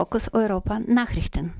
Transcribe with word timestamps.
Fokus 0.00 0.32
Europa 0.32 0.78
Nachrichten. 0.78 1.52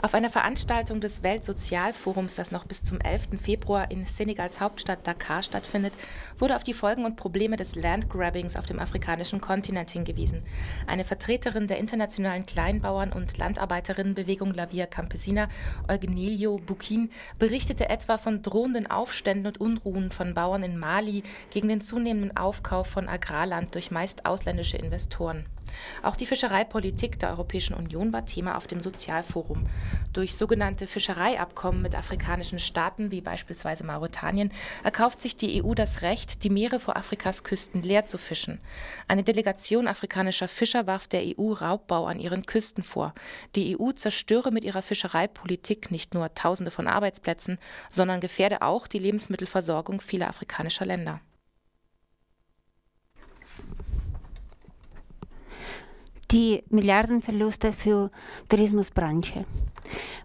Auf 0.00 0.14
einer 0.14 0.30
Veranstaltung 0.30 1.00
des 1.00 1.24
Weltsozialforums, 1.24 2.36
das 2.36 2.52
noch 2.52 2.66
bis 2.66 2.84
zum 2.84 3.00
11. 3.00 3.30
Februar 3.42 3.90
in 3.90 4.06
Senegals 4.06 4.60
Hauptstadt 4.60 5.04
Dakar 5.04 5.42
stattfindet, 5.42 5.92
wurde 6.38 6.54
auf 6.54 6.62
die 6.62 6.72
Folgen 6.72 7.04
und 7.04 7.16
Probleme 7.16 7.56
des 7.56 7.74
Landgrabbings 7.74 8.54
auf 8.54 8.66
dem 8.66 8.78
afrikanischen 8.78 9.40
Kontinent 9.40 9.90
hingewiesen. 9.90 10.44
Eine 10.86 11.02
Vertreterin 11.02 11.66
der 11.66 11.78
internationalen 11.78 12.46
Kleinbauern- 12.46 13.12
und 13.12 13.36
Landarbeiterinnenbewegung 13.36 14.54
La 14.54 14.70
Via 14.70 14.86
Campesina, 14.86 15.48
Eugenilio 15.88 16.58
Bukin, 16.58 17.10
berichtete 17.40 17.88
etwa 17.88 18.18
von 18.18 18.42
drohenden 18.42 18.88
Aufständen 18.88 19.48
und 19.48 19.60
Unruhen 19.60 20.12
von 20.12 20.34
Bauern 20.34 20.62
in 20.62 20.78
Mali 20.78 21.24
gegen 21.50 21.66
den 21.66 21.80
zunehmenden 21.80 22.36
Aufkauf 22.36 22.86
von 22.86 23.08
Agrarland 23.08 23.74
durch 23.74 23.90
meist 23.90 24.26
ausländische 24.26 24.76
Investoren. 24.76 25.44
Auch 26.02 26.16
die 26.16 26.26
Fischereipolitik 26.26 27.18
der 27.18 27.30
Europäischen 27.30 27.74
Union 27.74 28.12
war 28.12 28.26
Thema 28.26 28.56
auf 28.56 28.66
dem 28.66 28.80
Sozialforum. 28.80 29.66
Durch 30.12 30.36
sogenannte 30.36 30.86
Fischereiabkommen 30.86 31.82
mit 31.82 31.94
afrikanischen 31.94 32.58
Staaten 32.58 33.10
wie 33.10 33.20
beispielsweise 33.20 33.84
Mauretanien 33.84 34.52
erkauft 34.84 35.20
sich 35.20 35.36
die 35.36 35.62
EU 35.62 35.74
das 35.74 36.02
Recht, 36.02 36.44
die 36.44 36.50
Meere 36.50 36.80
vor 36.80 36.96
Afrikas 36.96 37.44
Küsten 37.44 37.82
leer 37.82 38.06
zu 38.06 38.18
fischen. 38.18 38.60
Eine 39.08 39.22
Delegation 39.22 39.88
afrikanischer 39.88 40.48
Fischer 40.48 40.86
warf 40.86 41.08
der 41.08 41.22
EU 41.38 41.52
Raubbau 41.52 42.06
an 42.06 42.20
ihren 42.20 42.46
Küsten 42.46 42.84
vor. 42.84 43.14
Die 43.54 43.78
EU 43.78 43.92
zerstöre 43.92 44.50
mit 44.50 44.64
ihrer 44.64 44.82
Fischereipolitik 44.82 45.90
nicht 45.90 46.14
nur 46.14 46.34
Tausende 46.34 46.70
von 46.70 46.86
Arbeitsplätzen, 46.86 47.58
sondern 47.90 48.20
gefährde 48.20 48.62
auch 48.62 48.86
die 48.86 48.98
Lebensmittelversorgung 48.98 50.00
vieler 50.00 50.28
afrikanischer 50.28 50.86
Länder. 50.86 51.20
Die 56.32 56.62
Milliardenverluste 56.70 57.72
für 57.72 58.10
Tourismusbranche. 58.48 59.44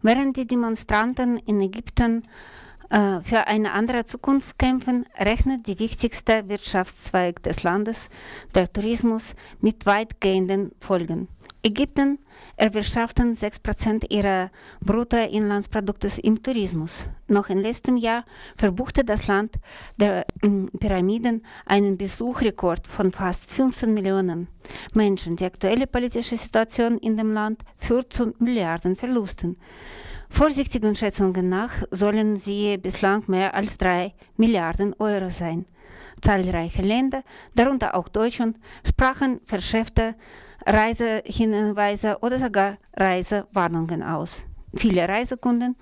Während 0.02 0.38
die 0.38 0.48
Demonstranten 0.48 1.38
in 1.46 1.60
Ägypten 1.62 2.24
äh, 2.90 3.20
für 3.22 3.48
eine 3.48 3.74
andere 3.74 4.06
Zukunft 4.06 4.58
kämpfen, 4.58 5.06
rechnet 5.18 5.68
die 5.68 5.80
wichtigste 5.80 6.48
Wirtschaftszweig 6.48 7.44
des 7.44 7.64
Landes, 7.64 8.10
der 8.56 8.72
Tourismus, 8.72 9.36
mit 9.60 9.86
weitgehenden 9.86 10.72
Folgen. 10.80 11.28
Ägypten 11.68 12.20
erwirtschaften 12.56 13.36
6% 13.36 14.10
ihrer 14.10 14.52
Bruttoinlandsproduktes 14.80 16.18
im 16.18 16.42
Tourismus. 16.42 17.06
Noch 17.28 17.50
im 17.50 17.60
letzten 17.60 17.98
Jahr 17.98 18.24
verbuchte 18.56 19.04
das 19.04 19.28
Land 19.28 19.58
der 19.98 20.26
äh, 20.42 20.48
Pyramiden 20.80 21.46
einen 21.66 21.98
Besuchrekord 21.98 22.88
von 22.88 23.12
fast 23.12 23.52
15 23.52 23.94
Millionen 23.94 24.48
Menschen. 24.94 25.36
Die 25.36 25.44
aktuelle 25.44 25.88
politische 25.88 26.38
Situation 26.38 26.98
in 27.00 27.18
dem 27.18 27.34
Land 27.34 27.64
führt 27.78 28.14
zu 28.14 28.34
Milliardenverlusten. 28.40 29.58
Vorsichtigen 30.30 30.96
Schätzungen 30.96 31.50
nach 31.50 31.84
sollen 31.92 32.38
sie 32.38 32.78
bislang 32.78 33.24
mehr 33.28 33.54
als 33.56 33.78
3 33.78 34.14
Milliarden 34.38 34.96
Euro 35.00 35.30
sein. 35.30 35.66
Zahlreiche 36.22 36.82
Länder, 36.82 37.24
darunter 37.56 37.94
auch 37.94 38.08
Deutschland, 38.08 38.58
sprachen 38.86 39.42
verschärfte 39.44 40.16
Reisehinweise 40.66 42.18
oder 42.22 42.40
sogar 42.40 42.78
Reisewarnungen 42.96 44.04
aus. 44.04 44.44
Viele 44.76 45.08
Reisekunden, 45.08 45.76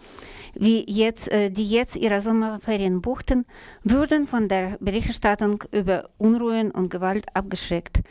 wie 0.54 0.86
jetzt, 0.88 1.32
äh, 1.32 1.50
die 1.50 1.70
jetzt 1.70 1.96
ihre 1.96 2.22
Sommerferien 2.22 3.02
buchten, 3.02 3.46
würden 3.84 4.28
von 4.28 4.48
der 4.48 4.78
Berichterstattung 4.80 5.64
über 5.72 6.10
Unruhen 6.18 6.72
und 6.72 6.90
Gewalt 6.90 7.26
abgeschreckt, 7.34 8.02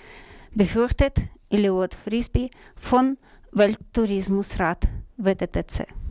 befürchtet 0.53 1.15
Eliot 1.51 1.95
Frisby 1.95 2.51
von 2.77 3.17
Welttourismusrat 3.53 4.89
WTTC. 5.17 6.04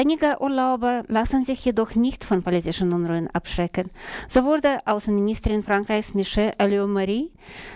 Einige 0.00 0.40
Urlauber 0.40 1.02
lassen 1.08 1.44
sich 1.44 1.64
jedoch 1.64 1.96
nicht 1.96 2.22
von 2.22 2.44
politischen 2.44 2.92
Unruhen 2.92 3.26
abschrecken. 3.32 3.88
So 4.28 4.44
wurde 4.44 4.78
Außenministerin 4.86 5.64
Frankreichs 5.64 6.14
Michelle 6.14 6.52
Alliot-Marie 6.56 7.32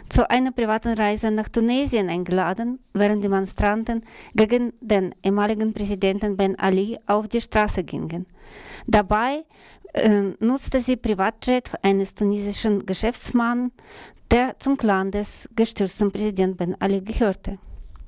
zu 0.09 0.31
einer 0.31 0.53
privaten 0.53 0.95
Reise 0.97 1.33
nach 1.33 1.49
Tunesien 1.49 2.09
eingeladen, 2.09 2.79
während 2.95 3.25
Demonstranten 3.25 4.03
gegen 4.37 4.73
den 4.81 5.17
ehemaligen 5.25 5.73
Präsidenten 5.73 6.37
Ben 6.37 6.57
Ali 6.61 6.97
auf 7.09 7.27
die 7.27 7.41
Straße 7.41 7.83
gingen. 7.83 8.27
Dabei 8.87 9.45
äh, 9.93 10.33
nutzte 10.39 10.81
sie 10.81 10.95
Privatjet 10.95 11.73
eines 11.83 12.15
tunesischen 12.15 12.87
Geschäftsmanns, 12.87 13.73
der 14.31 14.57
zum 14.61 14.77
Clan 14.77 15.11
des 15.11 15.49
gestürzten 15.57 16.13
Präsidenten 16.13 16.57
Ben 16.57 16.77
Ali 16.81 17.01
gehörte. 17.01 17.59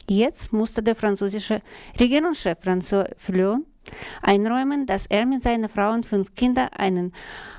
Jetzt 0.08 0.52
musste 0.52 0.84
der 0.84 0.94
französische 0.94 1.62
Regierungschef 1.98 2.58
François 2.60 3.08
Fillon 3.16 3.64
einräumen, 4.22 4.86
dass 4.86 5.06
er 5.06 5.26
mit 5.26 5.42
seiner 5.42 5.68
Frau 5.68 5.92
und 5.92 6.06
fünf 6.06 6.34
Kindern 6.34 6.68
einen 6.76 7.12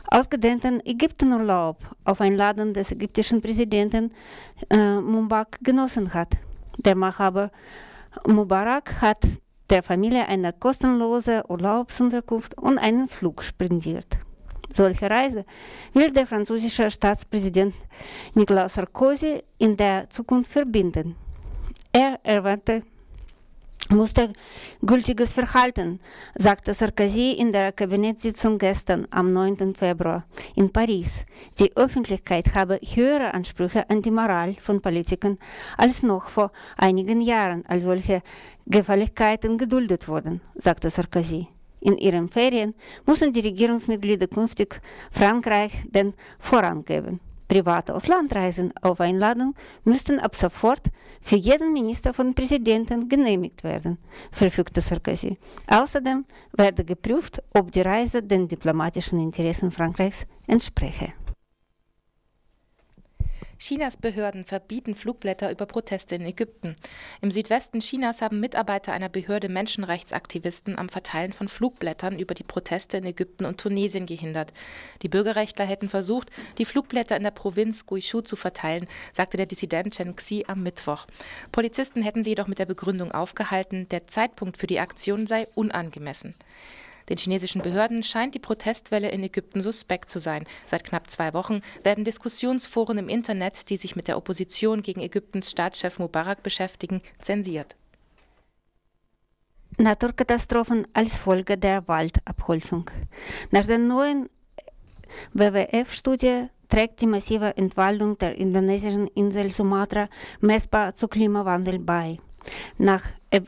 ausgedehnten 0.07 0.81
Ägyptenurlaub 0.85 1.77
auf 2.03 2.21
Einladung 2.21 2.73
des 2.73 2.91
ägyptischen 2.91 3.41
Präsidenten 3.41 4.11
äh, 4.69 4.99
Mubarak 4.99 5.59
genossen 5.61 6.13
hat. 6.13 6.33
Der 6.77 6.95
Machthaber 6.95 7.51
Mubarak 8.27 9.01
hat 9.01 9.23
der 9.69 9.83
Familie 9.83 10.27
eine 10.27 10.53
kostenlose 10.53 11.43
Urlaubsunterkunft 11.47 12.57
und 12.57 12.77
einen 12.77 13.07
Flug 13.07 13.43
spendiert. 13.43 14.17
Solche 14.73 15.09
Reise 15.09 15.45
will 15.93 16.11
der 16.11 16.27
französische 16.27 16.91
Staatspräsident 16.91 17.73
Nicolas 18.33 18.73
Sarkozy 18.73 19.41
in 19.57 19.77
der 19.77 20.09
Zukunft 20.09 20.51
verbinden. 20.51 21.15
Er 21.93 22.19
erwähnte 22.23 22.83
Mustergültiges 23.89 25.35
Verhalten, 25.35 25.99
sagte 26.35 26.73
Sarkozy 26.73 27.33
in 27.33 27.51
der 27.51 27.71
Kabinettssitzung 27.71 28.57
gestern 28.57 29.07
am 29.11 29.31
9. 29.31 29.75
Februar 29.75 30.25
in 30.55 30.71
Paris. 30.71 31.25
Die 31.59 31.71
Öffentlichkeit 31.77 32.55
habe 32.55 32.79
höhere 32.81 33.33
Ansprüche 33.35 33.87
an 33.89 34.01
die 34.01 34.09
Moral 34.09 34.55
von 34.59 34.81
Politikern 34.81 35.37
als 35.77 36.01
noch 36.01 36.29
vor 36.29 36.51
einigen 36.77 37.21
Jahren, 37.21 37.63
als 37.67 37.83
solche 37.83 38.23
Gefälligkeiten 38.65 39.59
geduldet 39.59 40.07
wurden, 40.07 40.41
sagte 40.55 40.89
Sarkozy. 40.89 41.47
In 41.79 41.97
ihren 41.97 42.29
Ferien 42.29 42.73
müssen 43.05 43.33
die 43.33 43.41
Regierungsmitglieder 43.41 44.25
künftig 44.25 44.81
Frankreich 45.11 45.73
den 45.85 46.15
Vorrang 46.39 46.83
geben. 46.83 47.19
Private 47.47 47.93
Auslandreisen 47.93 48.73
auf 48.81 48.99
Einladung 48.99 49.55
müssten 49.83 50.19
ab 50.19 50.35
sofort 50.35 50.87
für 51.21 51.35
jeden 51.35 51.73
Minister 51.73 52.13
von 52.13 52.33
Präsidenten 52.33 53.09
genehmigt 53.09 53.63
werden, 53.63 53.97
verfügte 54.31 54.81
Sarkozy. 54.81 55.37
Außerdem 55.67 56.25
werde 56.53 56.83
geprüft, 56.83 57.41
ob 57.53 57.71
die 57.71 57.81
Reise 57.81 58.21
den 58.21 58.47
diplomatischen 58.47 59.19
Interessen 59.19 59.71
Frankreichs 59.71 60.25
entspreche. 60.47 61.13
Chinas 63.57 63.95
Behörden 63.95 64.43
verbieten 64.43 64.95
Flugblätter 64.95 65.49
über 65.49 65.65
Proteste 65.65 66.15
in 66.15 66.25
Ägypten. 66.25 66.75
Im 67.21 67.31
Südwesten 67.31 67.79
Chinas 67.79 68.21
haben 68.21 68.39
Mitarbeiter 68.41 68.91
einer 68.91 69.07
Behörde 69.07 69.47
Menschenrechtsaktivisten 69.47 70.77
am 70.77 70.89
Verteilen 70.89 71.31
von 71.31 71.47
Flugblättern 71.47 72.19
über 72.19 72.33
die 72.33 72.43
Proteste 72.43 72.97
in 72.97 73.05
Ägypten 73.05 73.45
und 73.45 73.59
Tunesien 73.59 74.05
gehindert. 74.05 74.51
Die 75.03 75.09
Bürgerrechtler 75.09 75.65
hätten 75.65 75.87
versucht, 75.87 76.29
die 76.57 76.65
Flugblätter 76.65 77.15
in 77.15 77.23
der 77.23 77.31
Provinz 77.31 77.85
Guizhou 77.85 78.21
zu 78.21 78.35
verteilen, 78.35 78.87
sagte 79.13 79.37
der 79.37 79.45
Dissident 79.45 79.95
Chen 79.95 80.15
Xi 80.15 80.43
am 80.47 80.61
Mittwoch. 80.61 81.05
Polizisten 81.51 82.01
hätten 82.01 82.23
sie 82.23 82.31
jedoch 82.31 82.47
mit 82.47 82.59
der 82.59 82.65
Begründung 82.65 83.13
aufgehalten, 83.13 83.87
der 83.87 84.07
Zeitpunkt 84.07 84.57
für 84.57 84.67
die 84.67 84.79
Aktion 84.79 85.27
sei 85.27 85.47
unangemessen. 85.55 86.35
Den 87.09 87.17
chinesischen 87.17 87.61
Behörden 87.61 88.03
scheint 88.03 88.35
die 88.35 88.39
Protestwelle 88.39 89.09
in 89.09 89.23
Ägypten 89.23 89.61
suspekt 89.61 90.09
zu 90.09 90.19
sein. 90.19 90.45
Seit 90.65 90.83
knapp 90.83 91.09
zwei 91.09 91.33
Wochen 91.33 91.61
werden 91.83 92.03
Diskussionsforen 92.03 92.97
im 92.97 93.09
Internet, 93.09 93.69
die 93.69 93.77
sich 93.77 93.95
mit 93.95 94.07
der 94.07 94.17
Opposition 94.17 94.81
gegen 94.81 95.01
Ägyptens 95.01 95.51
Staatschef 95.51 95.99
Mubarak 95.99 96.43
beschäftigen, 96.43 97.01
zensiert. 97.19 97.75
Naturkatastrophen 99.77 100.87
als 100.93 101.17
Folge 101.17 101.57
der 101.57 101.87
Waldabholzung. 101.87 102.89
Nach 103.51 103.65
der 103.65 103.77
neuen 103.77 104.29
WWF-Studie 105.33 106.47
trägt 106.69 107.01
die 107.01 107.07
massive 107.07 107.57
Entwaldung 107.57 108.17
der 108.17 108.35
indonesischen 108.35 109.07
Insel 109.07 109.51
Sumatra 109.51 110.09
messbar 110.39 110.95
zu 110.95 111.07
Klimawandel 111.07 111.79
bei. 111.79 112.17
Nach 112.77 113.03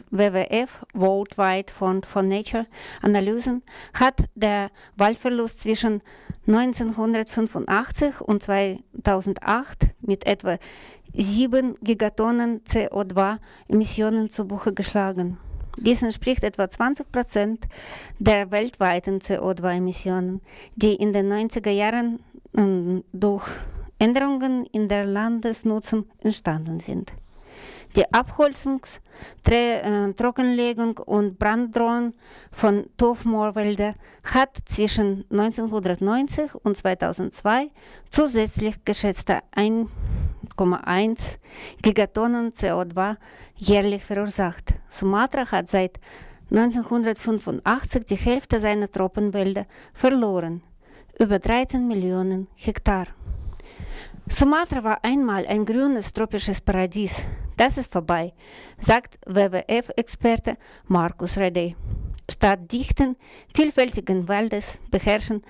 WWF, 0.10 0.86
World 0.94 1.38
Wide 1.38 1.72
Fund 1.72 2.06
for 2.06 2.24
Nature, 2.24 2.68
Analysen 3.02 3.64
hat 3.94 4.24
der 4.36 4.70
Waldverlust 4.96 5.62
zwischen 5.62 6.02
1985 6.48 8.22
und 8.22 8.42
2008 8.42 9.88
mit 10.02 10.26
etwa 10.26 10.58
7 11.14 11.76
Gigatonnen 11.82 12.62
CO2-Emissionen 12.64 14.30
zu 14.30 14.48
Buche 14.48 14.74
geschlagen. 14.74 15.38
Dies 15.80 16.02
entspricht 16.02 16.44
etwa 16.44 16.70
20 16.70 17.12
Prozent 17.12 17.68
der 18.18 18.50
weltweiten 18.52 19.20
CO2-Emissionen, 19.20 20.42
die 20.76 20.96
in 20.96 21.14
den 21.14 21.32
90er 21.32 21.70
Jahren 21.70 22.20
äh, 22.56 23.04
durch 23.14 23.48
Änderungen 24.00 24.66
in 24.72 24.88
der 24.88 25.06
Landesnutzung 25.06 26.06
entstanden 26.20 26.80
sind. 26.80 27.12
Die 27.98 28.06
Abholzungs-, 28.14 29.02
äh, 29.50 30.14
Trockenlegung 30.14 31.00
und 31.00 31.40
Branddrohung 31.40 32.14
von 32.52 32.86
Torfmoorwälder 32.96 33.96
hat 34.24 34.56
zwischen 34.66 35.26
1990 35.32 36.54
und 36.64 36.78
2002 36.78 37.72
zusätzlich 38.12 38.86
geschätzte 38.86 39.40
1,1 39.56 41.40
Gigatonnen 41.82 42.52
CO2 42.52 43.16
jährlich 43.56 44.04
verursacht. 44.04 44.76
Sumatra 44.90 45.50
hat 45.50 45.68
seit 45.68 46.00
1985 46.52 48.06
die 48.06 48.16
Hälfte 48.16 48.60
seiner 48.60 48.92
Tropenwälder 48.92 49.66
verloren, 49.92 50.62
über 51.20 51.40
13 51.40 51.88
Millionen 51.88 52.48
Hektar. 52.54 53.08
Sumatra 54.30 54.84
war 54.84 55.04
einmal 55.04 55.48
ein 55.48 55.66
grünes 55.66 56.14
tropisches 56.14 56.62
Paradies. 56.62 57.26
Das 57.58 57.78
ist 57.78 57.92
vorbei, 57.92 58.34
sagt 58.80 59.18
WWF-Experte 59.26 60.58
Markus 60.86 61.38
Rede. 61.38 61.76
Statt 62.30 62.72
dichten, 62.72 63.16
vielfältigen 63.56 64.28
Waldes 64.28 64.80
beherrschen 64.92 65.42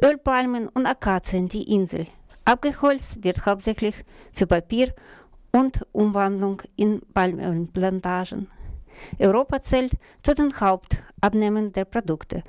Ölpalmen 0.00 0.68
und 0.68 0.86
Akazien 0.86 1.48
die 1.48 1.74
Insel. 1.74 2.06
Abgeholzt 2.44 3.24
wird 3.24 3.44
hauptsächlich 3.46 3.96
für 4.32 4.46
Papier 4.46 4.94
und 5.50 5.84
Umwandlung 5.90 6.62
in 6.76 7.00
Palmölplantagen. 7.12 8.48
Europa 9.18 9.60
zählt 9.60 9.94
zu 10.22 10.34
den 10.34 10.60
Hauptabnehmern 10.60 11.72
der 11.72 11.84
Produkte, 11.84 12.44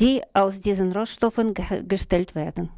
die 0.00 0.22
aus 0.34 0.60
diesen 0.60 0.90
Rohstoffen 0.90 1.54
gestellt 1.86 2.34
werden. 2.34 2.70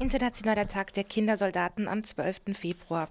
Internationaler 0.00 0.68
Tag 0.68 0.92
der 0.92 1.02
Kindersoldaten 1.02 1.88
am 1.88 2.04
12. 2.04 2.56
Februar. 2.56 3.08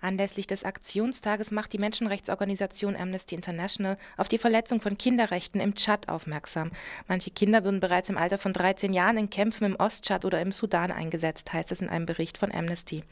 Anlässlich 0.00 0.46
des 0.46 0.64
Aktionstages 0.64 1.50
macht 1.50 1.74
die 1.74 1.78
Menschenrechtsorganisation 1.78 2.96
Amnesty 2.96 3.34
International 3.34 3.98
auf 4.16 4.28
die 4.28 4.38
Verletzung 4.38 4.80
von 4.80 4.96
Kinderrechten 4.96 5.60
im 5.60 5.74
Tschad 5.74 6.08
aufmerksam. 6.08 6.70
Manche 7.08 7.30
Kinder 7.30 7.62
würden 7.62 7.80
bereits 7.80 8.08
im 8.08 8.16
Alter 8.16 8.38
von 8.38 8.54
13 8.54 8.94
Jahren 8.94 9.18
in 9.18 9.28
Kämpfen 9.28 9.64
im 9.64 9.76
Osttschad 9.76 10.24
oder 10.24 10.40
im 10.40 10.50
Sudan 10.50 10.90
eingesetzt, 10.90 11.52
heißt 11.52 11.72
es 11.72 11.82
in 11.82 11.90
einem 11.90 12.06
Bericht 12.06 12.38
von 12.38 12.50
Amnesty. 12.50 13.04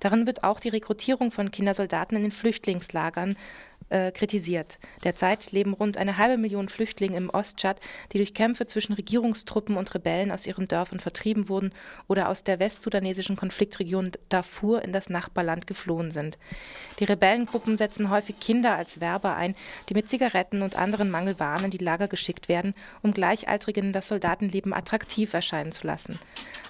Darin 0.00 0.26
wird 0.26 0.44
auch 0.44 0.60
die 0.60 0.68
Rekrutierung 0.68 1.30
von 1.30 1.50
Kindersoldaten 1.50 2.18
in 2.18 2.24
den 2.24 2.32
Flüchtlingslagern 2.32 3.36
äh, 3.88 4.10
kritisiert. 4.10 4.78
Derzeit 5.04 5.52
leben 5.52 5.72
rund 5.72 5.96
eine 5.96 6.18
halbe 6.18 6.38
Million 6.38 6.68
Flüchtlinge 6.68 7.16
im 7.16 7.30
Ostschad, 7.30 7.80
die 8.12 8.18
durch 8.18 8.34
Kämpfe 8.34 8.66
zwischen 8.66 8.94
Regierungstruppen 8.94 9.76
und 9.76 9.94
Rebellen 9.94 10.30
aus 10.30 10.46
ihren 10.46 10.68
Dörfern 10.68 11.00
vertrieben 11.00 11.48
wurden 11.48 11.72
oder 12.08 12.28
aus 12.28 12.44
der 12.44 12.58
westsudanesischen 12.58 13.36
Konfliktregion 13.36 14.12
Darfur 14.28 14.82
in 14.82 14.92
das 14.92 15.08
Nachbarland 15.08 15.66
geflohen 15.66 16.10
sind. 16.10 16.38
Die 16.98 17.04
Rebellengruppen 17.04 17.76
setzen 17.76 18.10
häufig 18.10 18.40
Kinder 18.40 18.74
als 18.74 19.00
Werber 19.00 19.36
ein, 19.36 19.54
die 19.88 19.94
mit 19.94 20.10
Zigaretten 20.10 20.62
und 20.62 20.76
anderen 20.76 21.10
Mangelwaren 21.10 21.66
in 21.66 21.70
die 21.70 21.78
Lager 21.78 22.08
geschickt 22.08 22.48
werden, 22.48 22.74
um 23.02 23.12
Gleichaltrigen 23.12 23.92
das 23.92 24.08
Soldatenleben 24.08 24.72
attraktiv 24.72 25.32
erscheinen 25.34 25.72
zu 25.72 25.86
lassen. 25.86 26.18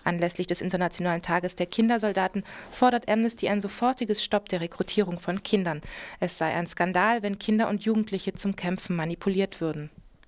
Anlässlich 0.05 0.47
des 0.47 0.61
Internationalen 0.61 1.23
Tages 1.23 1.57
der 1.57 1.67
Kindersoldaten 1.67 2.45
fordert 2.71 3.09
Amnesty 3.09 3.49
ein 3.49 3.61
sofortiges 3.61 4.23
Stopp 4.23 4.49
der 4.49 4.61
Rekrutierung 4.61 5.19
von 5.19 5.43
Kindern. 5.43 5.81
Es 6.21 6.39
sei 6.39 6.55
ein 6.55 6.69
Skandal, 6.69 7.06
wenn 7.23 7.38
Kinder 7.38 7.69
und 7.69 7.85
Jugendliche 7.85 8.32
zum 8.35 8.56
Kämpfen 8.56 8.97
manipuliert 8.97 9.61
würden. 9.61 9.91